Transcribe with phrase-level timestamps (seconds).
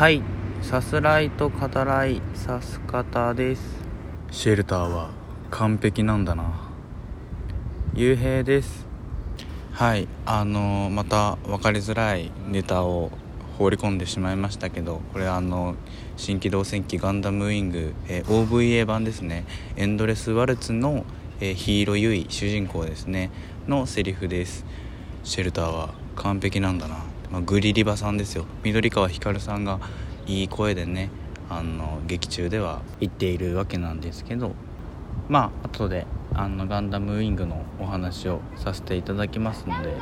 [0.00, 0.22] はい。
[0.62, 3.62] さすらいと語らいさす方です。
[4.30, 5.10] シェルターは
[5.50, 6.70] 完璧なんだな。
[7.92, 8.86] 幽閉です。
[9.72, 10.08] はい。
[10.24, 13.10] あの、また分かりづらいネタを
[13.58, 15.74] 放り込んでしまいましたけどこれあの
[16.16, 19.44] 新機動戦記ガンダムウィング、えー、OVA 版ですね。
[19.76, 21.04] エンドレスワルツの、
[21.40, 23.30] えー、ヒーローユイ主人公ですね。
[23.68, 24.64] のセリフです。
[25.24, 27.09] シェルターは完璧なんだな。
[27.30, 28.44] まあ、グリリバさんですよ。
[28.64, 29.78] 緑川光さんが
[30.26, 31.10] いい声でね
[31.48, 34.54] あの劇中では言っているわけなんですけど。
[35.28, 39.96] まあ後であのガンダムウィングのお話をさせていただきますので。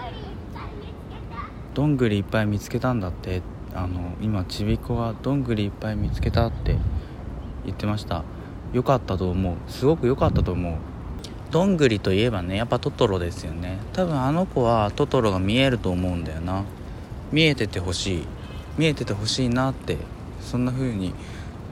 [1.74, 3.40] どんぐりいっぱい見つけたんだって
[3.72, 6.76] あの今ちびっこがどんぐりいっぱい見つけたって
[7.64, 8.24] 言ってました。
[8.72, 9.54] 良かったと思う。
[9.68, 10.74] すごく良かったと思う。
[11.50, 13.78] どんぐりといえばねやっぱトトロですよね。
[13.92, 16.64] 多分あの子はトトロが見えると思うんだよな。
[17.30, 18.26] 見えててほしい
[18.78, 19.98] 見えててほしいなって
[20.40, 21.12] そんな風に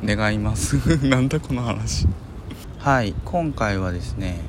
[0.05, 0.77] 願います。
[1.09, 2.07] なんだこの話。
[2.79, 4.41] はい今回はですね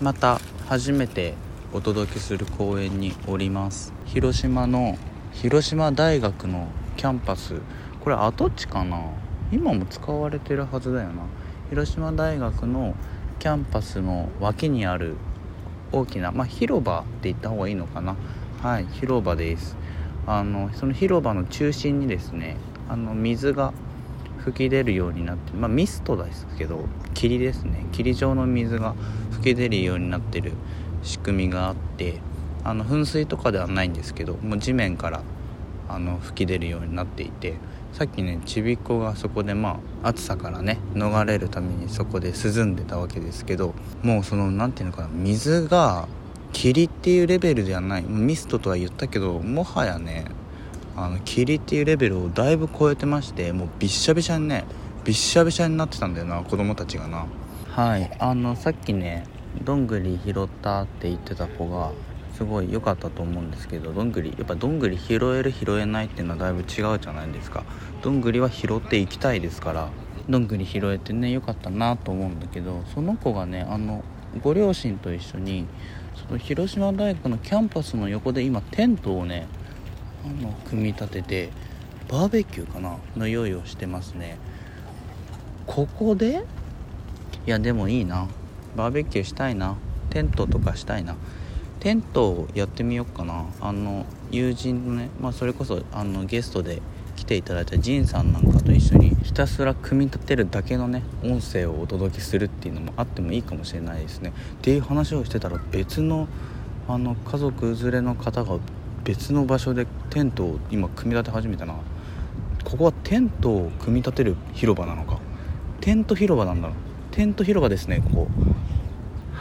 [0.00, 1.34] また初めて
[1.72, 3.92] お届けする公園におります。
[4.04, 4.96] 広島の
[5.32, 7.54] 広島大学のキャンパス。
[8.00, 8.98] これ跡地かな？
[9.50, 11.22] 今も使われてるはずだよな。
[11.70, 12.94] 広島大学の
[13.40, 15.16] キャンパスの脇にある
[15.90, 18.14] 大きな、まあ、広場って言った方がいいのかな。
[18.62, 19.76] はい広場です。
[20.26, 22.56] あのその広場の中心にですね
[22.88, 23.72] あの水が
[24.38, 27.86] 吹き出るようになってまあミストですけど霧ですね。
[27.92, 28.94] 霧状の水が
[29.30, 30.52] 吹き出るようになってる
[31.02, 32.20] 仕組みがあって
[32.64, 35.22] あの噴水とかではないんですけどもう地面から
[35.88, 37.54] あの吹き出るようになっていて
[37.92, 46.08] さっきねちびっこがそこでまあ暑さからね逃れるためにそこで涼んでたわけですけどもうその何て言うのかな水が
[46.52, 48.02] 霧っていうレベルではない。
[48.02, 50.26] ミストとは言ったけどもはやね
[50.96, 54.64] あの霧っていうレベルをだいぶ超えてましてもうびっしゃびしゃにね
[55.04, 57.26] びっしゃびしゃになってたんだよな子供たちがな。
[57.68, 58.10] はい。
[58.18, 59.24] あのさっきね
[59.64, 61.92] どんぐり拾ったって言ってた子が
[62.34, 66.66] すごい良かったと思うんですけどどんぐりやっぱどんぐり拾える拾えないっていうのはだいぶ違う
[66.98, 67.64] じゃないですか。
[68.02, 69.90] どんぐりは拾っていきたいですから
[70.28, 74.02] どんぐり拾えてね良かったなと思うんだけどその子がねあの
[74.42, 75.66] ご両親と一緒に
[76.14, 79.46] その広島大学のキャンパスの横で今テントをね
[80.24, 81.50] あの組み立てて
[82.08, 84.38] バーベキューかなの用意をしてますね。
[85.66, 86.44] ここで
[87.46, 88.28] いやでもいいな。
[88.76, 89.76] バーベキューしたいな。
[90.10, 91.16] テントとかしたいな。
[91.80, 93.46] テントをやってみようかな。
[93.60, 96.80] あの友人のね、まあ、それこそあのゲストで
[97.32, 104.30] ていただいたジンさんなんかと一緒にひたすら組み立てるだけのね音声をお届けするっていうのもあってもいいかもしれないですね。
[104.30, 106.28] っていう話をしてたら別の
[106.88, 108.58] あの家族連れの方が
[109.04, 111.74] 別の場所でテントを今組み立て始めたな。
[112.64, 115.18] ここはテントを組み立てる広場なのか？
[115.80, 116.76] テント広場なんだろう。
[117.12, 118.28] テント広場ですねここ。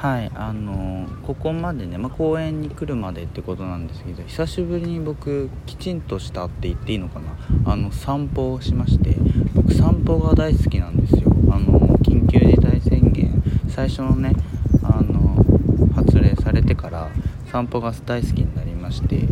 [0.01, 7.72] はいあの、ここまでね、まあ、公園に来るまでってことなんですけど久しぶりに僕きちんとしたって言っていいのかな。
[7.72, 9.16] あの散歩をしまして
[9.53, 11.31] 僕散歩が大好きなんですよ。
[11.51, 14.34] あの緊急事態宣言最初のね
[14.81, 15.45] あの
[15.94, 17.11] 発令されてから
[17.51, 19.28] 散歩が大好きになりまして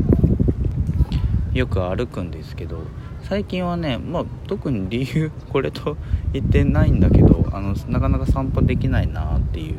[1.52, 2.84] よく歩くんですけど
[3.24, 5.98] 最近はね、まあ、特に理由これと
[6.32, 9.76] 言ってないんだけどあのなかなか散歩できないなっていう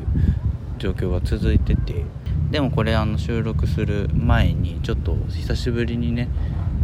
[0.81, 2.03] 状況が続いてて。
[2.49, 6.27] でもこれあの収録する前にちょっと久しぶりにね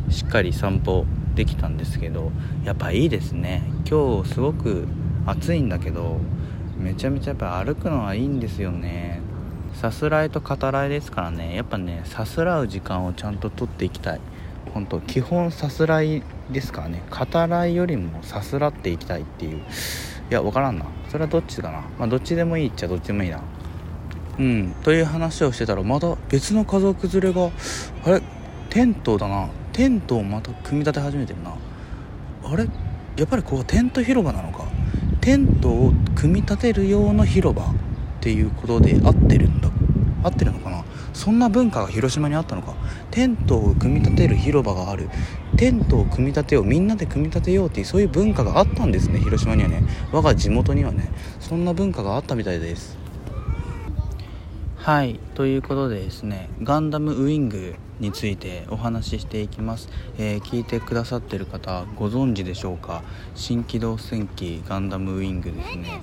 [0.09, 2.31] しっかり散歩できたんですけど
[2.63, 3.63] やっぱいいですね。
[3.89, 4.87] 今日すごく
[5.25, 6.19] 暑いんだけど
[6.77, 9.19] めちゃめちゃやっぱ歩くのはいいんですよね。
[9.73, 11.55] さすらいと語らいですからね。
[11.55, 14.21] やっぱねさすらう時間をちゃんととっていきたい。
[14.73, 17.03] 本当基本さすらいですからね。
[17.09, 19.57] 語らいよりもさすらっていきたいっていう。
[19.57, 19.61] い
[20.29, 20.85] や分からんな。
[21.09, 21.81] それはどっちかな。
[21.99, 23.41] まあどっちでもいいっちゃどっちでもいいな。
[24.39, 24.75] うん。
[24.83, 27.51] という話をしてたらまた別の家族連れが
[28.05, 28.21] あれ？
[28.69, 29.49] テントだな。
[29.73, 31.55] テントをまた組み立て始めてるな。
[32.43, 32.67] あれ？
[33.15, 34.65] やっぱりここはテント広場なのか？
[35.21, 37.67] テントを組み立てる用の広場っ
[38.21, 39.69] ていうことで合ってるんだ。
[40.23, 40.83] 合ってるのかな？
[41.13, 42.75] そんな文化が広島にあったのか？
[43.09, 45.09] テントを組み立てる広場がある。
[45.55, 49.81] テントを組み立てようみんなで組み立てようっていうそういう文化があったんですね広島にはね。
[50.11, 51.09] 我が地元にはね。
[51.39, 52.97] そんな文化があったみたいです。
[54.87, 63.03] はいということでですねガンダムウィングについてお話ししていきます、えー、聞いてくださってる方ご存知でしょうか？
[63.35, 66.01] 新機動戦記ガンダムウィングですね。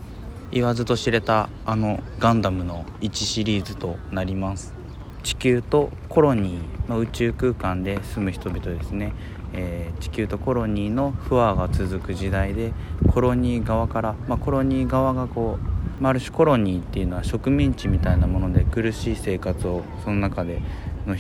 [0.51, 4.75] 言わずと知れたあのガンダムの1シリーズとなります。
[5.23, 9.15] 地球とコロニー、ま、宇宙空間で住む人々ですね、
[9.55, 12.75] えー、地球とコロニーの不和が続く時代で
[13.11, 15.74] コロニー側から、まあ、コロニー側がこう、
[16.05, 20.61] まあ、ある種コロニーっていうのは植民地みたいなもので苦しい生活をその中で
[21.07, 21.17] の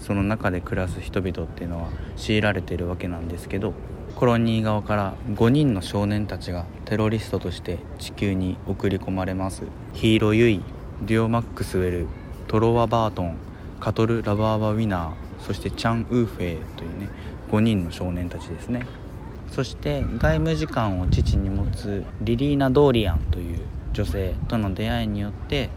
[0.00, 3.74] その中で暮らす人々っていうのは強いられてるわけなんですけど
[4.16, 9.64] コロニー側から5人の少年たちがテロリストとして地球に送り込まれます。
[9.92, 10.62] ヒーロー・ユイ
[11.02, 12.06] デュオ・マックスウェル
[12.48, 13.36] トロワ・バートン
[13.80, 17.10] カトル・ラバーバ・ウィナーそしてチャン・ウーフェイというね
[17.50, 18.86] 5人の少年たちですね。
[19.50, 23.58] そして外務次官を父に持つリリーナ・ドーリアンという
[23.92, 25.70] 女性との出会いによって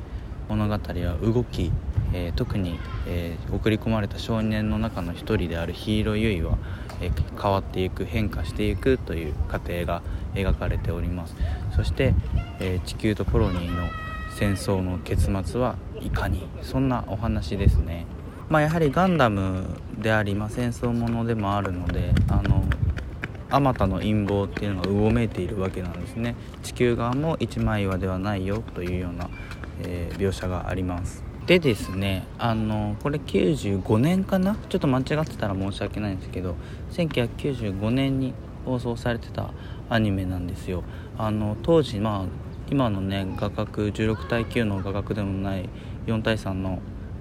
[0.50, 0.80] 物語は
[1.22, 1.72] 動き、
[2.14, 6.58] えー、特に、えー、送り込まれた少年の中の一人であるヒーロー・ユイは、
[7.02, 10.02] えー、変わっていく変化していくという過程が
[10.34, 11.36] 描かれております。
[11.76, 12.14] そして、
[12.60, 13.90] え地球とコロニーの
[14.36, 18.06] 戦争の結末はいかにそんなお話ですね。
[18.50, 19.66] まあ、やはりガンダム
[19.98, 22.64] であり、まあ、戦争ものでもあるのであの
[23.56, 26.36] あまたの陰謀っていうのがうごめいているわけなんですね。
[26.62, 29.30] 地球側も一枚岩ではないよというような、
[29.82, 31.24] えー、描写があります。
[31.48, 34.58] でですねあのこれ95年かな？
[34.68, 36.56] ちょっと間違ってたら申し訳ないんですけど
[36.92, 38.34] 1995年に
[38.66, 39.52] 放送されてた
[39.90, 40.84] アニメなんですよ。
[41.18, 42.26] あの当時まあ
[42.70, 45.70] 今のね画角16対9の画角でもない
[46.08, 46.80] 4対3の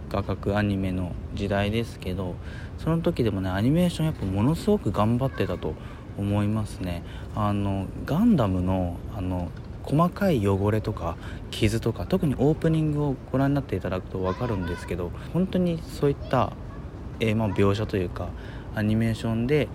[0.09, 2.35] 画角アニメの時代ですけど
[2.79, 5.75] その時でもねアニメーションやっぱものすごく頑張ってたと
[6.19, 7.03] 思いますね。
[7.35, 9.51] あのガンダムのあの
[9.85, 11.17] 細かい汚れとか
[11.51, 16.53] 傷とか特にオープニングをご覧になっていただくと分かるんですけど本当にそういった、
[17.21, 18.29] えー、ま、描写というか
[18.75, 19.69] アニメーションで、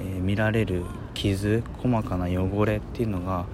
[0.00, 0.84] えー、見られる
[1.14, 3.46] 傷細かな汚れっていうのが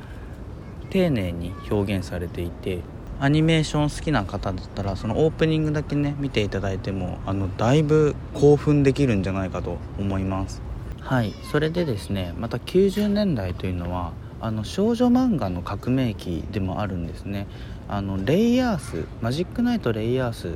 [0.88, 2.80] 丁寧に表現されていて
[3.20, 10.69] アニメーション好きな方だったらそのオープニングだけね見ていただいてもあのだいぶ興奮できるんじゃないかと思います。
[11.00, 11.34] はい。
[11.50, 17.46] それでですねまた90年代というのはあの少女漫画の革命期でもあるんですね。
[17.88, 20.52] あのレイヤースマジックナイトレイヤースっ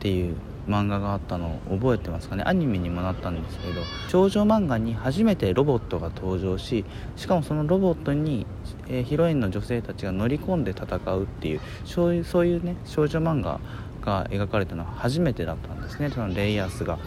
[0.00, 0.36] ていう
[0.68, 2.42] 漫画があったのを覚えてますかね？
[2.46, 6.84] アニメにもなったんですけど少女漫画に初めてロボットが登場し
[7.16, 8.46] しかもそのロボットに、
[8.88, 13.60] えー、ヒロインの女性たちが乗り込んで戦うっていうそういうそういうね少女漫画
[14.00, 16.10] が描かれたのは初めてだったんですね。
[16.10, 16.98] そのレイヤースが。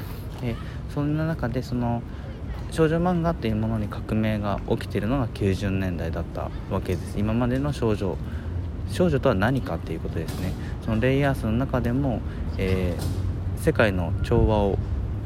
[0.43, 0.55] え
[0.93, 2.01] そんな中でその
[2.71, 7.17] 少女漫画っていうものに革命が起きてるのが90年代だったわけです。
[7.17, 8.17] 今までの少女
[8.89, 10.53] 少女とは何かっていうことですね。
[10.83, 12.21] そのレイヤースの中でも、
[12.57, 13.27] えー
[13.57, 14.77] 世界の調和を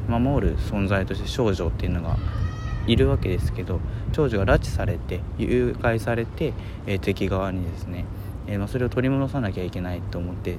[0.07, 2.17] 守る存在として少女っていうのが
[2.87, 3.79] いるわけですけど
[4.13, 6.53] 長女が拉致されて誘拐されて、
[6.87, 8.05] えー、敵側にですね、
[8.47, 10.57] えー、ま、それを取り戻さなきゃいけないと思って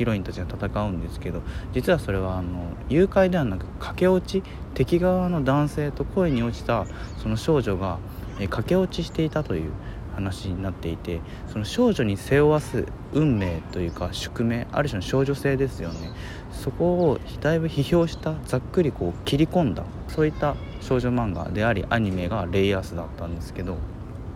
[0.00, 1.42] ヒロインたちが戦うんですけど
[1.74, 4.42] 実はそれはあの誘拐ではなく駆け落ち
[4.72, 6.86] 敵側の男性と恋に落ちた
[7.22, 7.98] その少女が、
[8.38, 9.72] えー、駆け落ちしていたという
[10.14, 11.20] 話になっていて
[11.52, 16.12] その少女に背負わす運命というか宿命ある種の少女性ですよね。
[16.50, 23.76] そこをだいぶ批評したざっくりこう切り込んだそういった少女漫画でありアニメがレイヤースだったんですけど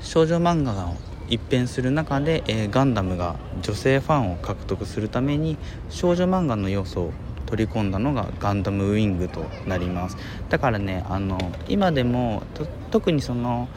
[0.01, 0.91] 少女漫画が
[1.29, 5.57] 一変する中で、えー、ガンダムが女性ファンを獲得するために
[5.89, 7.13] 少女漫画の要素を
[7.47, 10.17] 取り込んだのがガンダムウィングとなります。
[10.49, 11.39] だからねあの
[11.69, 12.43] 今でも
[12.91, 13.69] 特にその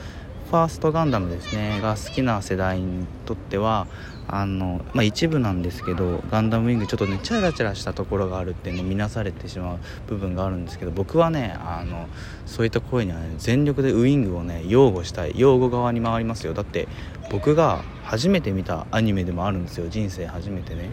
[0.49, 3.85] ファーストガンダムですねが好きな世代にとっては
[4.27, 12.07] あの、まあ、一部なんですけどガンダムウィングちょっとねチャラチャラしたところがあるってね見なされてしまう部分があるんですけど僕はねあの
[12.45, 16.53] そういった声にはね全力でウィングをね擁護したい擁護側に回りますよ。
[16.53, 16.87] だって
[17.29, 20.89] 僕が初めて見たアニメでもあるんですよ人生初めてね。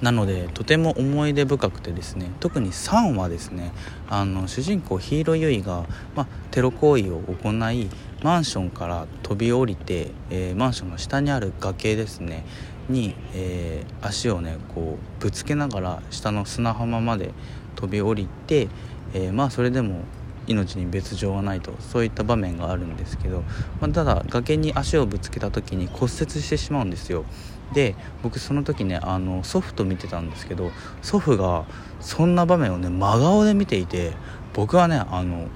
[0.00, 3.72] なのでとても思い出深くてですね特に3はですね
[4.08, 7.88] あの主人公ヒーローユイが、まあ、テロ行為を行い
[8.24, 12.46] マンションから飛び降りて、えー、マンションの下にある崖ですね。
[12.88, 17.32] に、えー、足をねこうぶつけながら下の砂浜まで
[17.76, 18.68] 飛び降りて、
[19.12, 20.00] えー、まあそれでも
[20.46, 21.74] 命に別状はないと。
[21.80, 23.42] そういった場面があるんですけど、
[23.78, 27.26] まあ、ただ崖に足をぶつけた時に骨折してしまうんですよ。
[27.74, 30.70] で僕その時ねあの祖父と見てたんですけど
[31.02, 31.66] 祖父が
[32.00, 34.12] そんな場面をね真顔で見ていて
[34.54, 35.48] 僕はねあの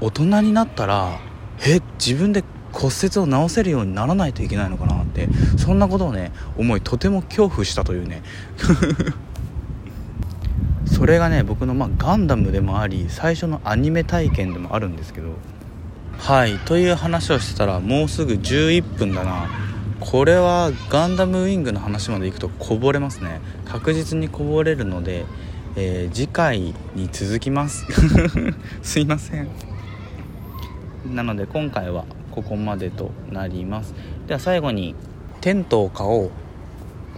[0.00, 1.18] 大人になったら
[1.66, 8.22] え自分で骨折を治せるようにならないといけないのかなってそんなことをね思いとても恐怖したというね。
[10.86, 15.28] それがね僕のまあガンダムでもあり最初のアニメ体験でもあるんですけど。
[16.18, 19.48] はいという話をしてたらもうすぐ11分だな。
[20.00, 23.40] これはガンダムウィングの話までいくとこぼれますね。
[23.64, 25.26] 確実にこぼれるので、
[25.76, 27.86] えー、次回に続きます。
[28.82, 29.48] すいません。
[31.14, 33.94] なので今回はここまでとなります。
[34.26, 34.94] では最後に
[35.40, 36.30] テントを買おう。